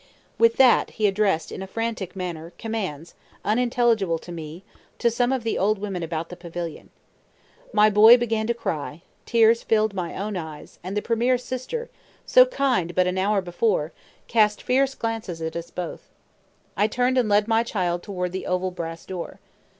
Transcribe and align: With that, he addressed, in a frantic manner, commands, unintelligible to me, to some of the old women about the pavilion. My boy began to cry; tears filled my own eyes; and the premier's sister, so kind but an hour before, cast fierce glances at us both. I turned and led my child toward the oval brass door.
With 0.39 0.55
that, 0.55 0.89
he 0.97 1.05
addressed, 1.05 1.51
in 1.51 1.61
a 1.61 1.67
frantic 1.67 2.15
manner, 2.15 2.53
commands, 2.57 3.13
unintelligible 3.45 4.17
to 4.17 4.31
me, 4.31 4.63
to 4.97 5.11
some 5.11 5.31
of 5.31 5.43
the 5.43 5.59
old 5.59 5.77
women 5.77 6.01
about 6.01 6.29
the 6.29 6.35
pavilion. 6.35 6.89
My 7.71 7.87
boy 7.91 8.17
began 8.17 8.47
to 8.47 8.55
cry; 8.55 9.03
tears 9.27 9.61
filled 9.61 9.93
my 9.93 10.17
own 10.17 10.35
eyes; 10.35 10.79
and 10.83 10.97
the 10.97 11.03
premier's 11.03 11.43
sister, 11.43 11.87
so 12.25 12.47
kind 12.47 12.95
but 12.95 13.05
an 13.05 13.19
hour 13.19 13.41
before, 13.43 13.91
cast 14.27 14.63
fierce 14.63 14.95
glances 14.95 15.39
at 15.39 15.55
us 15.55 15.69
both. 15.69 16.09
I 16.75 16.87
turned 16.87 17.19
and 17.19 17.29
led 17.29 17.47
my 17.47 17.61
child 17.61 18.01
toward 18.01 18.31
the 18.31 18.47
oval 18.47 18.71
brass 18.71 19.05
door. 19.05 19.39